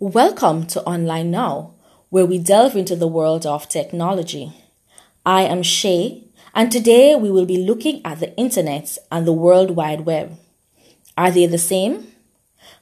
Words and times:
Welcome 0.00 0.68
to 0.68 0.82
Online 0.84 1.28
Now, 1.28 1.74
where 2.08 2.24
we 2.24 2.38
delve 2.38 2.76
into 2.76 2.94
the 2.94 3.08
world 3.08 3.44
of 3.44 3.68
technology. 3.68 4.52
I 5.26 5.42
am 5.42 5.64
Shay, 5.64 6.22
and 6.54 6.70
today 6.70 7.16
we 7.16 7.32
will 7.32 7.46
be 7.46 7.56
looking 7.56 8.00
at 8.04 8.20
the 8.20 8.32
internet 8.36 8.96
and 9.10 9.26
the 9.26 9.32
World 9.32 9.72
Wide 9.72 10.02
Web. 10.02 10.38
Are 11.16 11.32
they 11.32 11.46
the 11.46 11.58
same? 11.58 12.12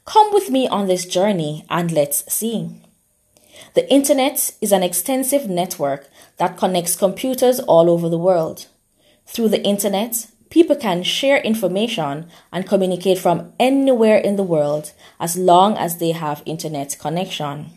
Come 0.04 0.30
with 0.34 0.50
me 0.50 0.68
on 0.68 0.88
this 0.88 1.06
journey 1.06 1.64
and 1.70 1.90
let's 1.90 2.30
see. 2.30 2.82
The 3.72 3.90
internet 3.90 4.50
is 4.60 4.70
an 4.70 4.82
extensive 4.82 5.48
network 5.48 6.10
that 6.36 6.58
connects 6.58 6.96
computers 6.96 7.60
all 7.60 7.88
over 7.88 8.10
the 8.10 8.18
world. 8.18 8.66
Through 9.24 9.48
the 9.48 9.64
internet, 9.64 10.26
people 10.50 10.76
can 10.76 11.02
share 11.02 11.38
information 11.38 12.28
and 12.52 12.66
communicate 12.66 13.18
from 13.18 13.52
anywhere 13.58 14.18
in 14.18 14.36
the 14.36 14.42
world 14.42 14.92
as 15.18 15.36
long 15.36 15.76
as 15.76 15.98
they 15.98 16.12
have 16.12 16.42
internet 16.46 16.96
connection. 16.98 17.70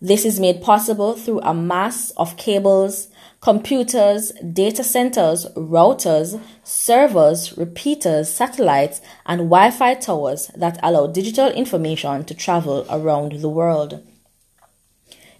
This 0.00 0.24
is 0.24 0.38
made 0.38 0.62
possible 0.62 1.14
through 1.14 1.40
a 1.40 1.52
mass 1.52 2.12
of 2.12 2.36
cables, 2.36 3.08
computers, 3.40 4.30
data 4.52 4.84
centers, 4.84 5.46
routers, 5.56 6.40
servers, 6.62 7.56
repeaters, 7.58 8.28
satellites, 8.28 9.00
and 9.26 9.50
Wi 9.50 9.72
Fi 9.72 9.94
towers 9.94 10.52
that 10.54 10.78
allow 10.84 11.08
digital 11.08 11.48
information 11.50 12.24
to 12.24 12.34
travel 12.34 12.86
around 12.88 13.32
the 13.40 13.48
world. 13.48 14.04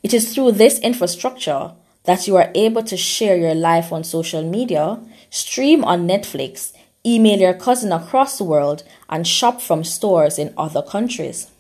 It 0.03 0.13
is 0.13 0.35
through 0.35 0.53
this 0.53 0.81
infrastructure 0.81 1.73
that 2.05 2.27
you 2.27 2.37
are 2.37 2.51
able 2.55 2.83
to 2.83 2.97
share 2.97 3.37
your 3.37 3.55
life 3.55 3.93
on 3.93 4.03
social 4.03 4.43
media, 4.43 4.99
stream 5.31 5.85
on 5.85 6.09
Netflix, 6.09 6.73
email 7.05 7.39
your 7.39 7.55
cousin 7.55 7.93
across 7.93 8.39
the 8.39 8.45
world, 8.45 8.83
and 9.09 9.27
shop 9.27 9.61
from 9.61 9.85
stores 9.85 10.39
in 10.39 10.55
other 10.57 10.83
countries. 10.83 11.51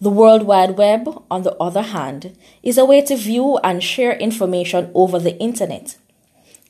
The 0.00 0.10
World 0.10 0.42
Wide 0.42 0.76
Web, 0.76 1.22
on 1.30 1.42
the 1.42 1.56
other 1.56 1.82
hand, 1.82 2.36
is 2.62 2.76
a 2.76 2.84
way 2.84 3.00
to 3.02 3.16
view 3.16 3.56
and 3.64 3.82
share 3.82 4.12
information 4.12 4.90
over 4.94 5.18
the 5.18 5.38
internet. 5.38 5.96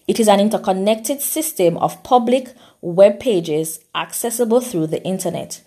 It 0.07 0.21
is 0.21 0.29
an 0.29 0.39
interconnected 0.39 1.21
system 1.21 1.77
of 1.79 2.05
public 2.05 2.55
web 2.81 3.19
pages 3.19 3.81
accessible 3.95 4.61
through 4.61 4.87
the 4.87 5.03
internet. 5.05 5.61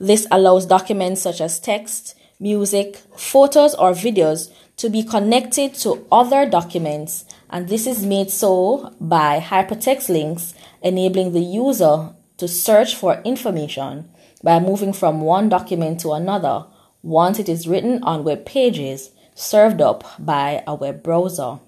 This 0.00 0.26
allows 0.30 0.64
documents 0.64 1.20
such 1.20 1.42
as 1.42 1.60
text, 1.60 2.16
music, 2.40 2.96
photos, 3.16 3.74
or 3.74 3.92
videos 3.92 4.50
to 4.84 4.90
be 4.90 5.02
connected 5.02 5.72
to 5.72 6.06
other 6.12 6.44
documents, 6.44 7.24
and 7.48 7.70
this 7.70 7.86
is 7.86 8.04
made 8.04 8.30
so 8.30 8.94
by 9.00 9.40
hypertext 9.40 10.10
links, 10.10 10.52
enabling 10.82 11.32
the 11.32 11.40
user 11.40 12.10
to 12.36 12.46
search 12.46 12.94
for 12.94 13.22
information 13.24 14.06
by 14.42 14.60
moving 14.60 14.92
from 14.92 15.22
one 15.22 15.48
document 15.48 15.98
to 15.98 16.12
another 16.12 16.66
once 17.02 17.38
it 17.38 17.48
is 17.48 17.66
written 17.66 18.02
on 18.02 18.24
web 18.24 18.44
pages 18.44 19.10
served 19.34 19.80
up 19.80 20.04
by 20.18 20.62
a 20.66 20.74
web 20.74 21.02
browser. 21.02 21.58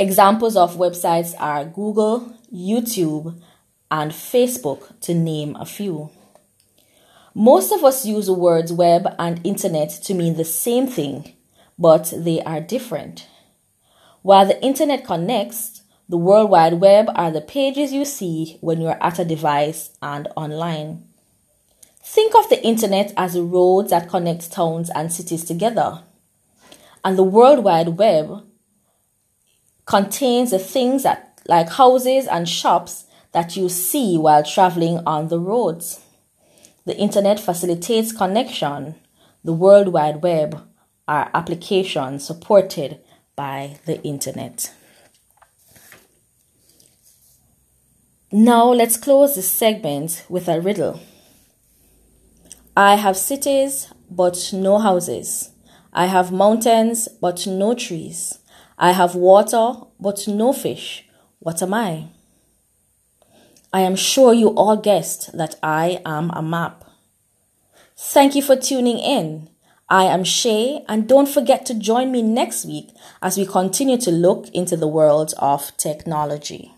Examples 0.00 0.56
of 0.56 0.74
websites 0.74 1.32
are 1.38 1.64
Google, 1.64 2.36
YouTube, 2.52 3.40
and 3.88 4.10
Facebook, 4.10 4.98
to 5.02 5.14
name 5.14 5.54
a 5.60 5.64
few. 5.64 6.10
Most 7.36 7.70
of 7.70 7.84
us 7.84 8.04
use 8.04 8.26
the 8.26 8.34
words 8.34 8.72
web 8.72 9.06
and 9.16 9.40
internet 9.46 9.90
to 10.02 10.12
mean 10.12 10.34
the 10.34 10.44
same 10.44 10.88
thing, 10.88 11.36
but 11.78 12.12
they 12.16 12.42
are 12.42 12.60
different. 12.60 13.26
While 14.22 14.46
the 14.46 14.62
internet 14.62 15.04
connects, 15.04 15.82
the 16.08 16.18
World 16.18 16.50
Wide 16.50 16.74
Web 16.74 17.06
are 17.14 17.30
the 17.30 17.40
pages 17.40 17.92
you 17.92 18.04
see 18.04 18.58
when 18.60 18.80
you're 18.80 19.02
at 19.02 19.18
a 19.18 19.24
device 19.24 19.90
and 20.02 20.28
online. 20.36 21.04
Think 22.02 22.34
of 22.34 22.48
the 22.48 22.62
internet 22.64 23.12
as 23.16 23.34
the 23.34 23.42
roads 23.42 23.90
that 23.90 24.08
connect 24.08 24.52
towns 24.52 24.90
and 24.90 25.12
cities 25.12 25.44
together. 25.44 26.02
And 27.04 27.16
the 27.16 27.22
World 27.22 27.64
Wide 27.64 27.96
Web 27.96 28.44
contains 29.86 30.50
the 30.50 30.58
things 30.58 31.02
that, 31.04 31.40
like 31.48 31.70
houses 31.70 32.26
and 32.26 32.48
shops, 32.48 33.06
that 33.32 33.56
you 33.56 33.68
see 33.68 34.18
while 34.18 34.42
traveling 34.42 35.00
on 35.06 35.28
the 35.28 35.38
roads. 35.40 36.00
The 36.84 36.96
internet 36.96 37.40
facilitates 37.40 38.12
connection. 38.12 38.96
The 39.44 39.52
World 39.52 39.88
Wide 39.88 40.22
Web 40.22 40.60
are 41.12 41.30
applications 41.34 42.26
supported 42.26 42.98
by 43.36 43.76
the 43.84 44.02
internet. 44.02 44.72
Now 48.32 48.72
let's 48.72 48.96
close 48.96 49.34
this 49.34 49.50
segment 49.50 50.24
with 50.30 50.48
a 50.48 50.58
riddle. 50.58 51.00
I 52.74 52.94
have 52.94 53.18
cities 53.18 53.92
but 54.10 54.38
no 54.54 54.78
houses. 54.78 55.50
I 55.92 56.06
have 56.06 56.32
mountains 56.32 57.08
but 57.20 57.46
no 57.46 57.74
trees. 57.74 58.38
I 58.78 58.92
have 58.92 59.14
water 59.14 59.74
but 60.00 60.26
no 60.26 60.54
fish. 60.54 61.06
What 61.40 61.60
am 61.60 61.74
I? 61.74 62.08
I 63.70 63.80
am 63.80 63.96
sure 63.96 64.32
you 64.32 64.48
all 64.48 64.78
guessed 64.78 65.36
that 65.36 65.56
I 65.62 66.00
am 66.06 66.30
a 66.30 66.40
map. 66.40 66.84
Thank 67.98 68.34
you 68.34 68.40
for 68.40 68.56
tuning 68.56 68.98
in. 68.98 69.51
I 69.92 70.04
am 70.04 70.24
Shay, 70.24 70.86
and 70.88 71.06
don't 71.06 71.28
forget 71.28 71.66
to 71.66 71.74
join 71.74 72.10
me 72.10 72.22
next 72.22 72.64
week 72.64 72.94
as 73.20 73.36
we 73.36 73.44
continue 73.44 73.98
to 73.98 74.10
look 74.10 74.48
into 74.54 74.74
the 74.74 74.88
world 74.88 75.34
of 75.36 75.76
technology. 75.76 76.72